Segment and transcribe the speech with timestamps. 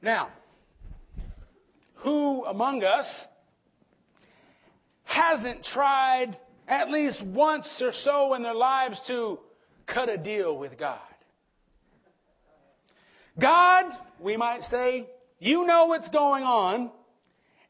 [0.00, 0.28] Now,
[1.96, 3.06] who among us
[5.04, 6.36] hasn't tried
[6.68, 9.38] at least once or so in their lives to
[9.86, 10.98] cut a deal with God?
[13.40, 13.86] God,
[14.20, 15.06] we might say,
[15.38, 16.90] you know what's going on,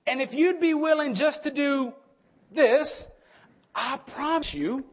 [0.06, 1.92] and if you'd be willing just to do
[2.54, 2.88] this,
[3.74, 4.84] I promise you,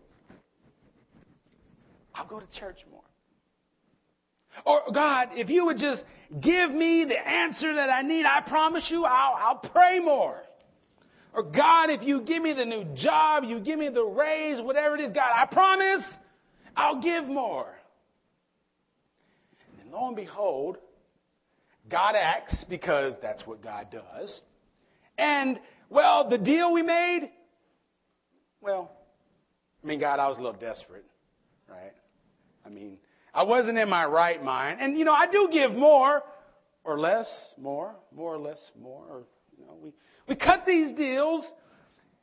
[2.14, 3.05] I'll go to church more.
[4.64, 6.04] Or God, if you would just
[6.42, 10.42] give me the answer that I need, I promise you I'll, I'll pray more.
[11.34, 14.96] Or God, if you give me the new job, you give me the raise, whatever
[14.96, 16.04] it is, God, I promise
[16.76, 17.68] I'll give more.
[19.82, 20.78] And lo and behold,
[21.90, 24.40] God acts because that's what God does.
[25.18, 27.30] And, well, the deal we made,
[28.62, 28.92] well,
[29.84, 31.06] I mean, God, I was a little desperate,
[31.70, 31.94] right?
[32.66, 32.98] I mean,
[33.36, 34.80] I wasn't in my right mind.
[34.80, 36.24] And, you know, I do give more
[36.86, 37.28] or less,
[37.58, 39.04] more, more or less, more.
[39.10, 39.24] Or,
[39.60, 39.92] you know, we,
[40.30, 41.46] we cut these deals,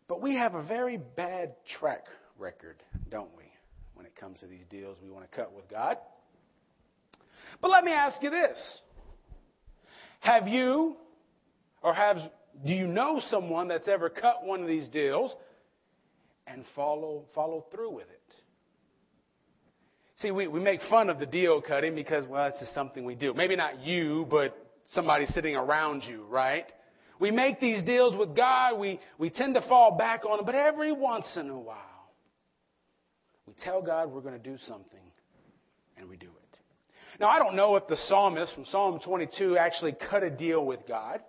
[0.09, 2.07] but we have a very bad track
[2.39, 3.45] record, don't we,
[3.93, 5.99] when it comes to these deals we want to cut with God.
[7.61, 8.59] But let me ask you this.
[10.21, 10.97] Have you,
[11.83, 12.17] or have,
[12.65, 15.35] do you know someone that's ever cut one of these deals
[16.47, 18.22] and follow, follow through with it?
[20.23, 23.17] See, we, we make fun of the deal cutting because, well, it's just something we
[23.17, 23.35] do.
[23.35, 24.57] Maybe not you, but
[24.87, 26.65] somebody sitting around you, right?
[27.19, 28.79] We make these deals with God.
[28.79, 31.77] We, we tend to fall back on them, but every once in a while,
[33.49, 35.01] we tell God we're going to do something,
[35.97, 36.59] and we do it.
[37.19, 40.87] Now, I don't know if the psalmist from Psalm 22 actually cut a deal with
[40.87, 41.21] God.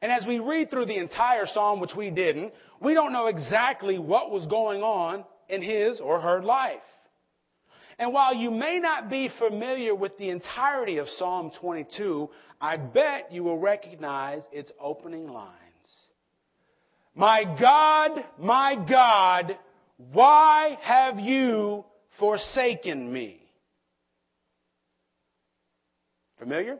[0.00, 3.98] And as we read through the entire psalm, which we didn't, we don't know exactly
[3.98, 6.80] what was going on in his or her life.
[8.02, 12.28] And while you may not be familiar with the entirety of Psalm 22,
[12.60, 15.52] I bet you will recognize its opening lines.
[17.14, 19.56] My God, my God,
[20.12, 21.84] why have you
[22.18, 23.40] forsaken me?
[26.40, 26.78] Familiar?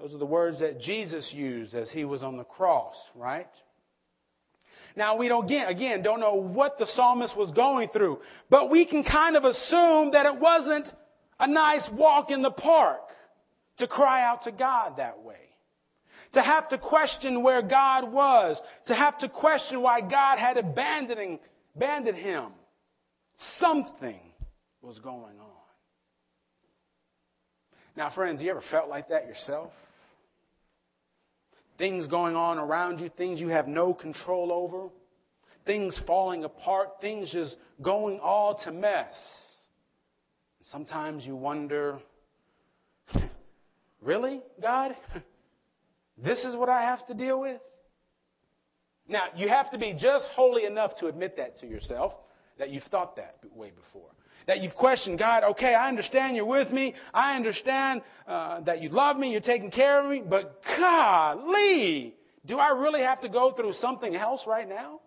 [0.00, 3.50] Those are the words that Jesus used as he was on the cross, right?
[4.96, 8.18] Now we don't, again, again, don't know what the psalmist was going through,
[8.48, 10.90] but we can kind of assume that it wasn't
[11.38, 13.00] a nice walk in the park
[13.78, 15.34] to cry out to God that way.
[16.32, 18.58] To have to question where God was.
[18.86, 21.40] To have to question why God had abandoning,
[21.76, 22.46] abandoned him.
[23.58, 24.18] Something
[24.80, 25.56] was going on.
[27.96, 29.72] Now, friends, you ever felt like that yourself?
[31.78, 34.88] Things going on around you, things you have no control over,
[35.64, 39.14] things falling apart, things just going all to mess.
[40.70, 41.98] Sometimes you wonder,
[44.00, 44.96] really, God?
[46.18, 47.60] This is what I have to deal with?
[49.06, 52.14] Now, you have to be just holy enough to admit that to yourself,
[52.58, 54.08] that you've thought that way before
[54.46, 56.94] that you've questioned God, okay, I understand you're with me.
[57.12, 62.14] I understand uh, that you love me, you're taking care of me, but golly,
[62.46, 65.00] do I really have to go through something else right now?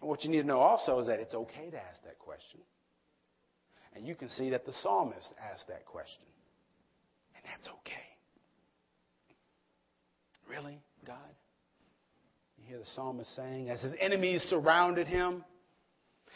[0.00, 2.60] And what you need to know also is that it's okay to ask that question.
[3.94, 6.22] And you can see that the psalmist asked that question.
[7.34, 7.94] And that's okay.
[10.48, 11.16] Really, God?
[12.58, 15.44] You hear the psalmist saying, as his enemies surrounded him,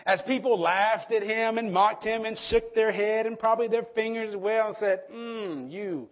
[0.07, 3.87] as people laughed at him and mocked him and shook their head and probably their
[3.95, 6.09] fingers as well and said, Hmm, you.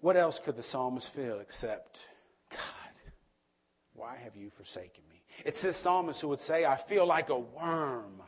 [0.00, 1.98] What else could the psalmist feel except,
[2.50, 3.10] God,
[3.94, 5.22] why have you forsaken me?
[5.44, 8.22] It's this psalmist who would say, I feel like a worm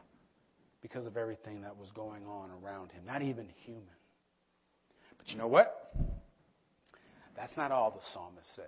[0.82, 3.84] because of everything that was going on around him, not even human.
[5.16, 5.92] But you know what?
[7.36, 8.66] That's not all the psalmist says.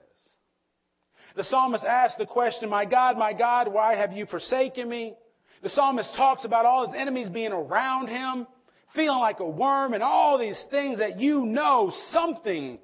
[1.34, 5.14] The psalmist asked the question, My God, my God, why have you forsaken me?
[5.62, 8.46] The psalmist talks about all his enemies being around him,
[8.94, 12.78] feeling like a worm, and all these things that you know something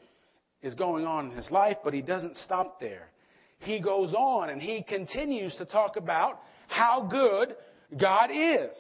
[0.62, 3.11] is going on in his life, but he doesn't stop there.
[3.61, 7.56] He goes on and he continues to talk about how good
[8.00, 8.76] God is.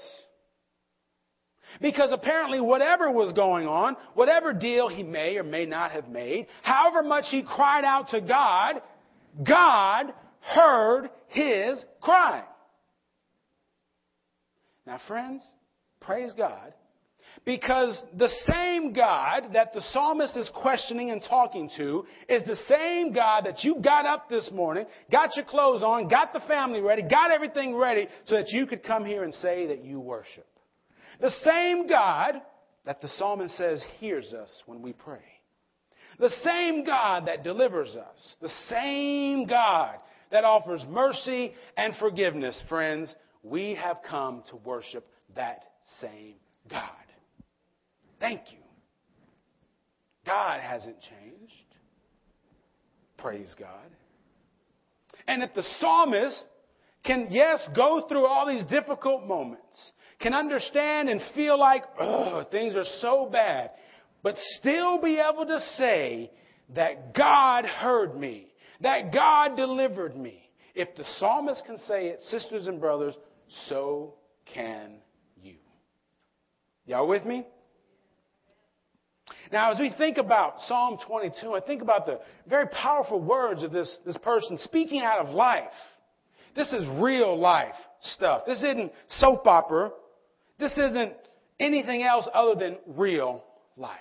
[1.80, 6.46] Because apparently, whatever was going on, whatever deal he may or may not have made,
[6.62, 8.80] however much he cried out to God,
[9.46, 10.06] God
[10.40, 12.44] heard his cry.
[14.88, 15.42] Now, friends,
[16.00, 16.72] praise God.
[17.44, 23.12] Because the same God that the psalmist is questioning and talking to is the same
[23.12, 27.02] God that you got up this morning, got your clothes on, got the family ready,
[27.02, 30.46] got everything ready so that you could come here and say that you worship.
[31.20, 32.40] The same God
[32.86, 35.20] that the psalmist says hears us when we pray.
[36.18, 39.96] The same God that delivers us, the same God
[40.32, 45.06] that offers mercy and forgiveness, friends, we have come to worship
[45.36, 45.62] that
[46.00, 46.34] same
[46.70, 46.82] God.
[48.20, 48.58] Thank you.
[50.26, 51.52] God hasn't changed.
[53.16, 53.90] Praise God.
[55.26, 56.44] And if the psalmist
[57.04, 61.84] can, yes, go through all these difficult moments, can understand and feel like,
[62.50, 63.70] things are so bad,
[64.22, 66.30] but still be able to say
[66.74, 68.48] that God heard me,
[68.80, 70.50] that God delivered me.
[70.74, 73.14] If the psalmist can say it, sisters and brothers,
[73.68, 74.14] so
[74.54, 74.96] can
[75.42, 75.54] you.
[76.86, 77.46] Y'all with me?
[79.52, 83.72] Now, as we think about Psalm 22, I think about the very powerful words of
[83.72, 85.64] this, this person speaking out of life.
[86.54, 87.74] This is real life
[88.14, 88.42] stuff.
[88.46, 89.90] This isn't soap opera.
[90.58, 91.14] This isn't
[91.58, 93.44] anything else other than real
[93.76, 93.98] life.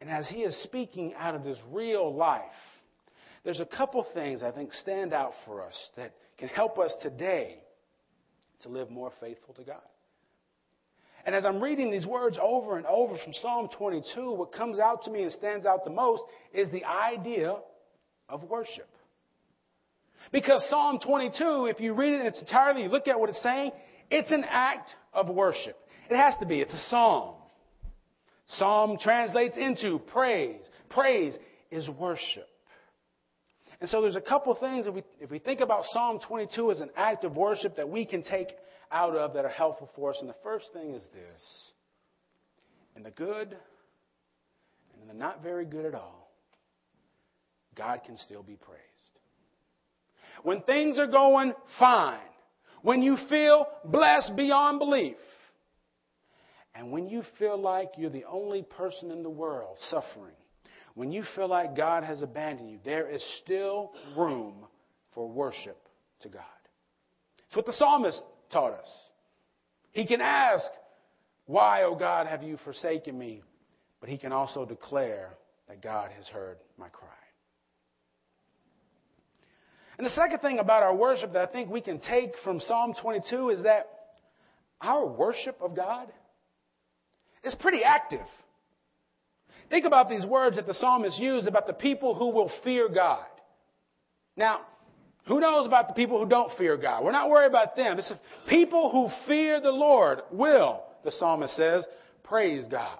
[0.00, 2.42] And as he is speaking out of this real life,
[3.44, 7.58] there's a couple things I think stand out for us that can help us today
[8.62, 9.82] to live more faithful to God.
[11.26, 15.04] And as I'm reading these words over and over from Psalm 22, what comes out
[15.04, 16.22] to me and stands out the most
[16.52, 17.56] is the idea
[18.28, 18.88] of worship.
[20.32, 23.42] Because Psalm 22, if you read it in its entirety, you look at what it's
[23.42, 23.72] saying,
[24.10, 25.76] it's an act of worship.
[26.10, 26.60] It has to be.
[26.60, 27.36] It's a psalm.
[28.46, 30.60] Psalm translates into praise.
[30.90, 31.36] Praise
[31.70, 32.48] is worship.
[33.84, 36.80] And so there's a couple things if we, if we think about Psalm 22 as
[36.80, 38.48] an act of worship that we can take
[38.90, 40.16] out of that are helpful for us.
[40.22, 41.72] And the first thing is this
[42.96, 43.54] in the good
[44.94, 46.30] and in the not very good at all,
[47.76, 48.80] God can still be praised.
[50.42, 52.20] When things are going fine,
[52.80, 55.16] when you feel blessed beyond belief,
[56.74, 60.36] and when you feel like you're the only person in the world suffering,
[60.94, 64.54] when you feel like God has abandoned you, there is still room
[65.14, 65.88] for worship
[66.20, 66.42] to God.
[67.48, 68.20] It's what the psalmist
[68.50, 68.88] taught us.
[69.92, 70.64] He can ask,
[71.46, 73.42] Why, O God, have you forsaken me?
[74.00, 75.30] But he can also declare
[75.68, 77.08] that God has heard my cry.
[79.96, 82.94] And the second thing about our worship that I think we can take from Psalm
[83.00, 83.88] 22 is that
[84.80, 86.08] our worship of God
[87.44, 88.26] is pretty active.
[89.70, 93.24] Think about these words that the psalmist used about the people who will fear God.
[94.36, 94.60] Now,
[95.26, 97.02] who knows about the people who don't fear God?
[97.04, 97.98] We're not worried about them.
[97.98, 98.12] It's
[98.48, 101.84] people who fear the Lord will, the psalmist says,
[102.24, 102.98] praise God.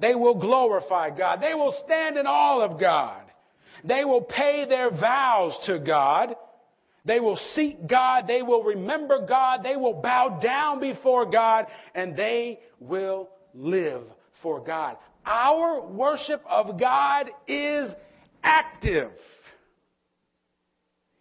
[0.00, 1.40] They will glorify God.
[1.40, 3.22] They will stand in awe of God.
[3.84, 6.34] They will pay their vows to God.
[7.04, 8.26] They will seek God.
[8.26, 9.62] They will remember God.
[9.62, 14.02] They will bow down before God and they will live
[14.42, 14.96] for God.
[15.28, 17.90] Our worship of God is
[18.42, 19.10] active.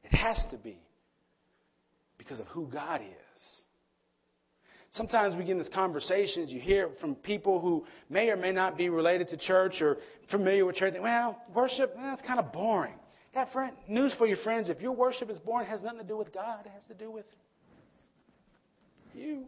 [0.06, 0.78] It has to be
[2.18, 3.44] because of who God is.
[4.94, 8.78] Sometimes we get in these conversations, you hear from people who may or may not
[8.78, 9.98] be related to church or
[10.32, 10.94] familiar with church.
[11.00, 12.96] Well, worship, eh, that's kind of boring.
[13.34, 14.70] Got friend, news for your friends.
[14.70, 16.66] If your worship is boring, it has nothing to do with God.
[16.66, 17.26] It has to do with
[19.14, 19.44] you.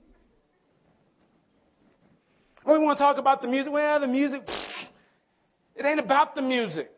[2.80, 3.74] We want to talk about the music.
[3.74, 4.42] Well, the music,
[5.76, 6.90] it ain't about the music.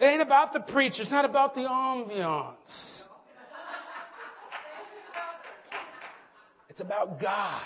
[0.00, 1.02] It ain't about the preacher.
[1.02, 2.54] It's not about the ambiance.
[6.68, 7.62] It's about God.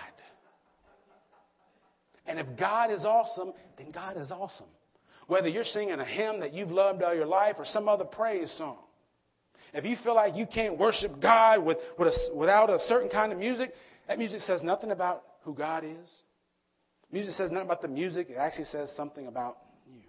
[2.26, 4.66] And if God is awesome, then God is awesome.
[5.26, 8.52] Whether you're singing a hymn that you've loved all your life or some other praise
[8.59, 8.76] song.
[9.73, 13.33] If you feel like you can't worship God with, with a, without a certain kind
[13.33, 13.73] of music,
[14.06, 16.14] that music says nothing about who God is.
[17.14, 20.00] Music says nothing about the music, it actually says something about you.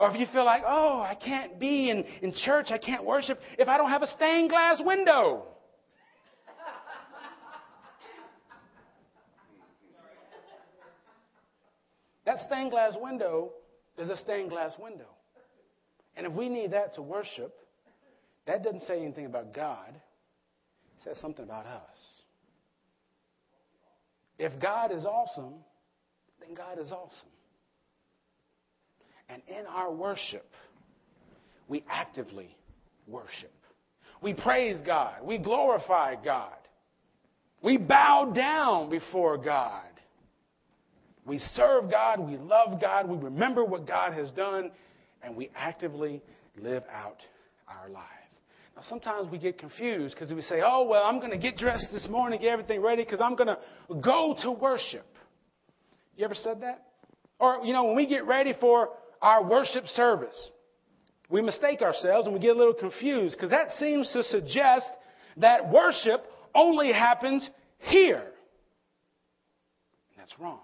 [0.00, 3.38] Or if you feel like, oh, I can't be in, in church, I can't worship
[3.58, 5.44] if I don't have a stained glass window.
[12.24, 13.50] That stained glass window
[13.98, 15.10] is a stained glass window.
[16.16, 17.54] And if we need that to worship,
[18.46, 19.90] that doesn't say anything about God.
[19.90, 22.11] It says something about us.
[24.42, 25.54] If God is awesome,
[26.40, 27.28] then God is awesome.
[29.28, 30.50] And in our worship,
[31.68, 32.56] we actively
[33.06, 33.52] worship.
[34.20, 35.22] We praise God.
[35.22, 36.56] We glorify God.
[37.62, 39.84] We bow down before God.
[41.24, 44.72] We serve God, we love God, we remember what God has done,
[45.22, 46.20] and we actively
[46.60, 47.18] live out
[47.68, 48.02] our life.
[48.76, 51.88] Now, sometimes we get confused because we say, oh, well, I'm going to get dressed
[51.92, 53.58] this morning, get everything ready because I'm going to
[54.00, 55.06] go to worship.
[56.16, 56.86] You ever said that?
[57.38, 60.50] Or, you know, when we get ready for our worship service,
[61.28, 64.86] we mistake ourselves and we get a little confused because that seems to suggest
[65.38, 66.24] that worship
[66.54, 67.48] only happens
[67.78, 68.24] here.
[70.16, 70.60] That's wrong.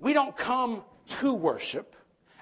[0.00, 0.82] We don't come
[1.20, 1.94] to worship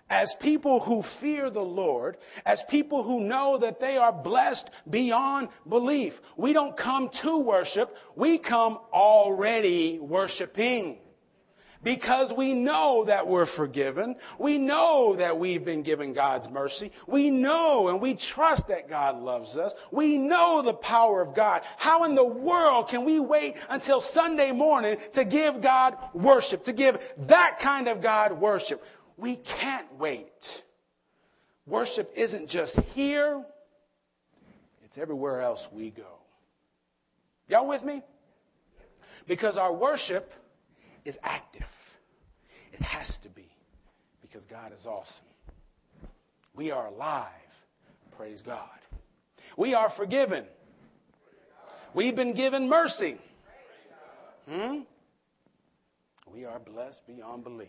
[0.08, 5.48] as people who fear the Lord, as people who know that they are blessed beyond
[5.68, 6.12] belief.
[6.36, 10.98] We don't come to worship, we come already worshiping
[11.86, 14.16] because we know that we're forgiven.
[14.40, 16.90] We know that we've been given God's mercy.
[17.06, 19.72] We know and we trust that God loves us.
[19.92, 21.62] We know the power of God.
[21.76, 26.72] How in the world can we wait until Sunday morning to give God worship, to
[26.72, 26.96] give
[27.28, 28.82] that kind of God worship?
[29.16, 30.30] We can't wait.
[31.66, 33.44] Worship isn't just here,
[34.84, 36.18] it's everywhere else we go.
[37.48, 38.02] Y'all with me?
[39.26, 40.30] Because our worship
[41.04, 41.62] is active.
[42.72, 43.48] It has to be
[44.22, 45.14] because God is awesome.
[46.54, 47.30] We are alive.
[48.16, 48.68] Praise God.
[49.56, 50.44] We are forgiven.
[51.94, 53.18] We've been given mercy.
[54.48, 54.80] Hmm?
[56.32, 57.68] We are blessed beyond belief.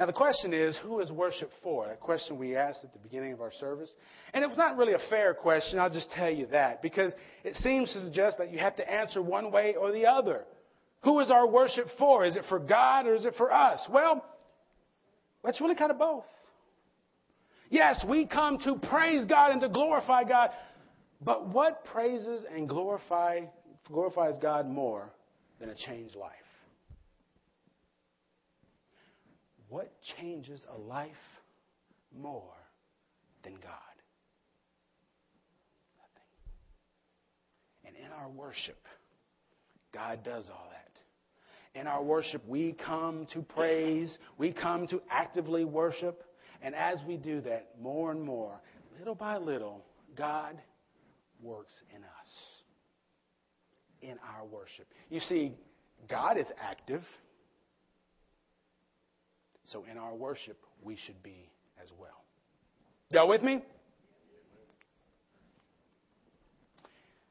[0.00, 1.86] Now, the question is, who is worship for?
[1.86, 3.90] That question we asked at the beginning of our service.
[4.32, 7.12] And it was not really a fair question, I'll just tell you that, because
[7.44, 10.46] it seems to suggest that you have to answer one way or the other.
[11.02, 12.24] Who is our worship for?
[12.24, 13.78] Is it for God or is it for us?
[13.90, 14.24] Well,
[15.44, 16.24] that's really kind of both.
[17.68, 20.48] Yes, we come to praise God and to glorify God,
[21.22, 23.40] but what praises and glorify,
[23.86, 25.12] glorifies God more
[25.60, 26.32] than a changed life?
[29.70, 31.10] What changes a life
[32.14, 32.56] more
[33.44, 33.96] than God?
[35.96, 36.26] Nothing.
[37.86, 38.84] And in our worship,
[39.94, 41.80] God does all that.
[41.80, 46.24] In our worship, we come to praise, we come to actively worship.
[46.62, 48.60] And as we do that, more and more,
[48.98, 49.84] little by little,
[50.18, 50.60] God
[51.40, 52.32] works in us,
[54.02, 54.88] in our worship.
[55.10, 55.52] You see,
[56.08, 57.02] God is active.
[59.72, 61.48] So in our worship, we should be
[61.82, 62.24] as well.
[63.10, 63.62] Y'all with me?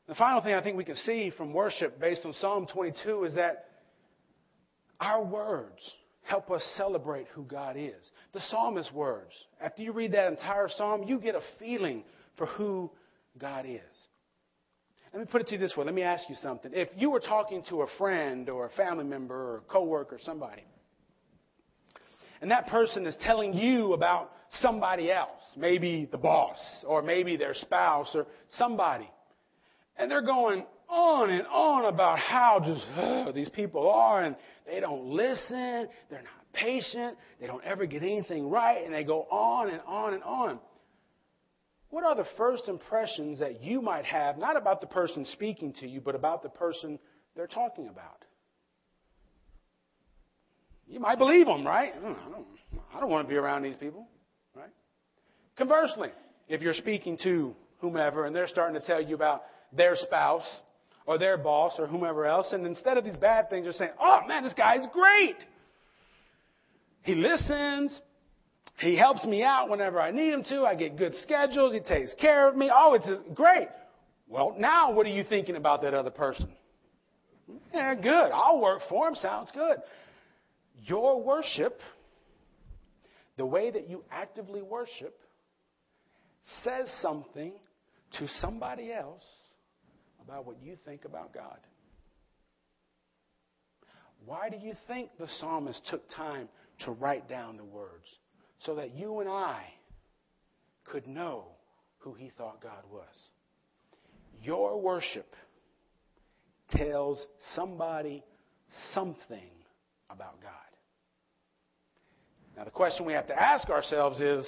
[0.07, 3.35] The final thing I think we can see from worship based on Psalm 22 is
[3.35, 3.65] that
[4.99, 5.79] our words
[6.23, 7.93] help us celebrate who God is.
[8.33, 9.31] The psalmist's words,
[9.61, 12.03] after you read that entire psalm, you get a feeling
[12.37, 12.89] for who
[13.37, 13.79] God is.
[15.13, 15.85] Let me put it to you this way.
[15.85, 16.71] Let me ask you something.
[16.73, 20.19] If you were talking to a friend or a family member or a coworker or
[20.23, 20.63] somebody,
[22.41, 24.31] and that person is telling you about
[24.61, 29.09] somebody else, maybe the boss or maybe their spouse or somebody,
[29.97, 35.05] and they're going, on and on about how just these people are, and they don't
[35.05, 39.81] listen, they're not patient, they don't ever get anything right, and they go on and
[39.85, 40.59] on and on.
[41.89, 45.87] What are the first impressions that you might have, not about the person speaking to
[45.87, 46.99] you, but about the person
[47.35, 48.25] they're talking about?
[50.89, 51.93] You might believe them, right?
[52.93, 54.07] I don't, want to be around these people,
[54.55, 54.71] right?
[55.55, 56.09] Conversely,
[56.47, 60.47] if you're speaking to whomever and they're starting to tell you about their spouse
[61.05, 62.47] or their boss or whomever else.
[62.51, 65.37] And instead of these bad things, they're saying, oh man, this guy's great.
[67.01, 67.99] He listens.
[68.79, 70.63] He helps me out whenever I need him to.
[70.63, 71.73] I get good schedules.
[71.73, 72.69] He takes care of me.
[72.73, 73.67] Oh, it's great.
[74.27, 76.49] Well, now what are you thinking about that other person?
[77.73, 78.31] Yeah, good.
[78.31, 79.15] I'll work for him.
[79.15, 79.77] Sounds good.
[80.89, 81.79] Your worship,
[83.37, 85.15] the way that you actively worship,
[86.63, 87.53] says something
[88.13, 89.21] to somebody else
[90.23, 91.59] about what you think about God.
[94.25, 96.49] Why do you think the psalmist took time
[96.85, 98.05] to write down the words?
[98.61, 99.65] So that you and I
[100.85, 101.45] could know
[101.99, 103.15] who he thought God was.
[104.41, 105.35] Your worship
[106.71, 107.23] tells
[107.55, 108.23] somebody
[108.95, 109.51] something
[110.09, 110.68] about God.
[112.59, 114.45] Now, the question we have to ask ourselves is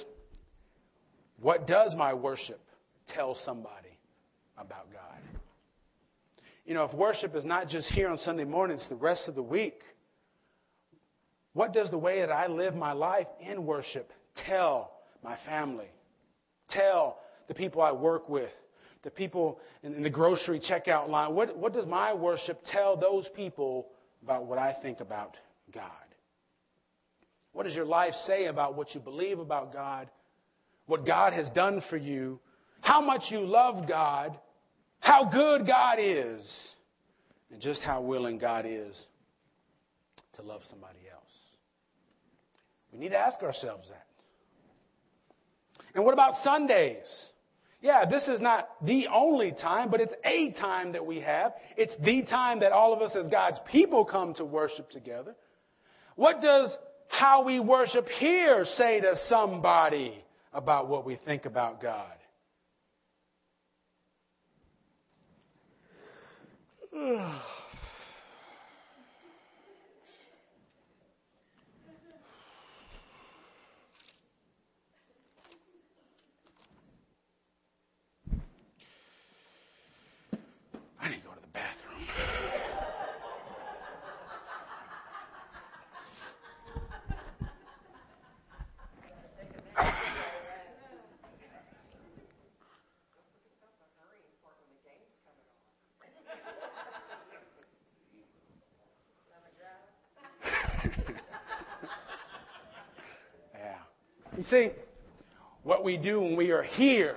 [1.40, 2.60] what does my worship
[3.08, 3.88] tell somebody
[4.58, 5.40] about God?
[6.66, 9.42] you know, if worship is not just here on Sunday mornings, the rest of the
[9.42, 9.80] week.
[11.54, 14.12] What does the way that I live my life in worship
[14.46, 14.92] tell
[15.24, 15.88] my family?
[16.68, 18.50] Tell the people I work with,
[19.04, 21.34] the people in the grocery checkout line?
[21.34, 23.88] What, what does my worship tell those people
[24.22, 25.34] about what I think about
[25.72, 26.01] God?
[27.52, 30.08] What does your life say about what you believe about God?
[30.86, 32.40] What God has done for you?
[32.80, 34.38] How much you love God?
[35.02, 36.48] how good God is
[37.50, 38.96] and just how willing God is
[40.36, 41.22] to love somebody else.
[42.92, 44.06] We need to ask ourselves that.
[45.94, 47.12] And what about Sundays?
[47.82, 51.52] Yeah, this is not the only time, but it's a time that we have.
[51.76, 55.34] It's the time that all of us as God's people come to worship together.
[56.14, 56.70] What does
[57.12, 60.14] how we worship here say to somebody
[60.52, 62.06] about what we think about God?
[66.94, 66.98] I
[81.10, 82.06] need to go to the bathroom.
[103.54, 104.31] yeah.
[104.42, 104.70] You see,
[105.62, 107.14] what we do when we are here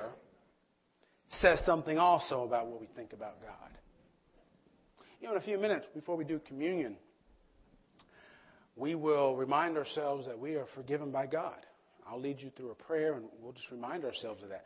[1.42, 3.72] says something also about what we think about God.
[5.20, 6.98] You know, in a few minutes before we do communion,
[8.76, 11.66] we will remind ourselves that we are forgiven by God.
[12.08, 14.66] I'll lead you through a prayer and we'll just remind ourselves of that.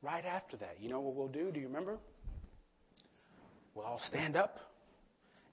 [0.00, 1.50] Right after that, you know what we'll do?
[1.50, 1.98] Do you remember?
[3.74, 4.60] We'll all stand up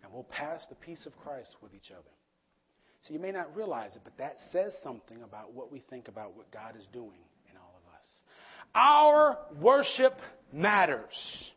[0.03, 2.11] and we'll pass the peace of Christ with each other.
[3.07, 6.37] So you may not realize it, but that says something about what we think about
[6.37, 7.19] what God is doing
[7.51, 8.07] in all of us.
[8.73, 10.17] Our worship
[10.53, 11.51] matters.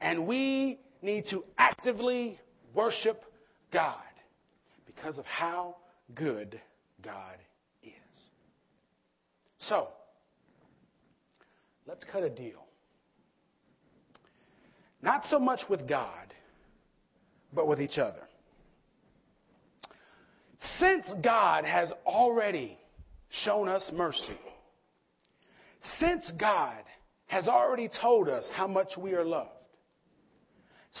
[0.00, 2.38] And we need to actively
[2.72, 3.24] worship
[3.72, 3.96] God
[4.86, 5.76] because of how
[6.14, 6.60] good
[7.02, 7.36] God
[7.82, 7.90] is.
[9.58, 9.88] So,
[11.86, 12.64] let's cut a deal.
[15.02, 16.32] Not so much with God,
[17.52, 18.22] but with each other.
[20.78, 22.78] Since God has already
[23.44, 24.38] shown us mercy,
[25.98, 26.82] since God
[27.26, 29.50] has already told us how much we are loved,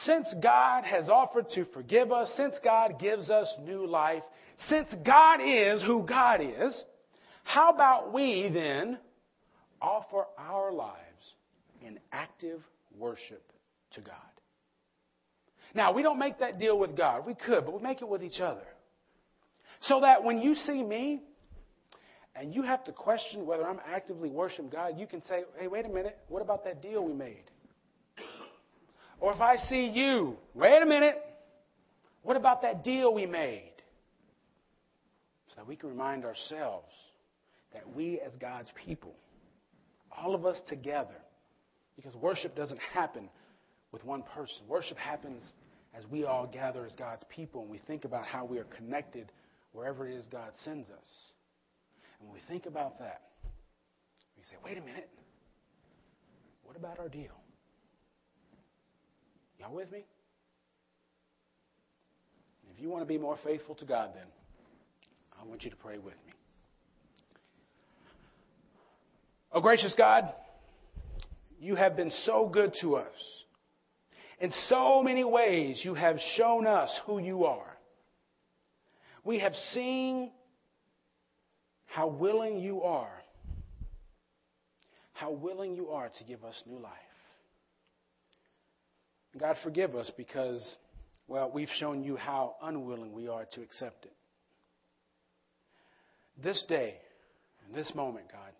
[0.04, 4.22] since God has offered to forgive us, since God gives us new life,
[4.68, 6.84] since God is who God is,
[7.44, 8.98] how about we then
[9.80, 10.98] offer our lives
[11.80, 12.60] in active
[12.98, 13.42] worship
[13.92, 14.16] to God?
[15.74, 17.26] Now, we don't make that deal with God.
[17.26, 18.62] We could, but we make it with each other.
[19.86, 21.22] So that when you see me
[22.34, 25.84] and you have to question whether I'm actively worshiping God, you can say, hey, wait
[25.84, 27.44] a minute, what about that deal we made?
[29.20, 31.22] Or if I see you, wait a minute,
[32.22, 33.72] what about that deal we made?
[35.48, 36.88] So that we can remind ourselves
[37.72, 39.14] that we, as God's people,
[40.16, 41.20] all of us together,
[41.96, 43.28] because worship doesn't happen
[43.92, 45.42] with one person, worship happens
[45.96, 49.30] as we all gather as God's people and we think about how we are connected
[49.74, 51.06] wherever it is God sends us.
[52.18, 53.20] And when we think about that,
[54.36, 55.10] we say, wait a minute,
[56.62, 57.36] what about our deal?
[59.58, 60.04] Y'all with me?
[62.74, 64.26] If you want to be more faithful to God, then
[65.40, 66.32] I want you to pray with me.
[69.52, 70.32] Oh, gracious God,
[71.60, 73.12] you have been so good to us.
[74.40, 77.73] In so many ways, you have shown us who you are.
[79.24, 80.30] We have seen
[81.86, 83.22] how willing you are,
[85.14, 86.92] how willing you are to give us new life.
[89.38, 90.62] God, forgive us because,
[91.26, 94.12] well, we've shown you how unwilling we are to accept it.
[96.42, 96.94] This day,
[97.66, 98.52] in this moment, God,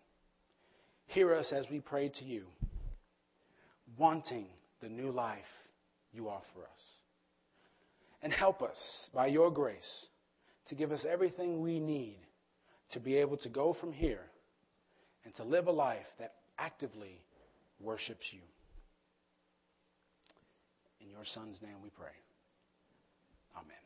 [1.09, 2.45] hear us as we pray to you,
[3.99, 4.47] wanting
[4.81, 5.41] the new life
[6.13, 6.81] you offer us.
[8.23, 8.79] And help us,
[9.13, 10.07] by your grace,
[10.69, 12.19] to give us everything we need
[12.93, 14.27] to be able to go from here
[15.25, 17.21] and to live a life that actively
[17.81, 18.41] worships you.
[21.01, 22.15] In your Son's name we pray.
[23.57, 23.84] Amen.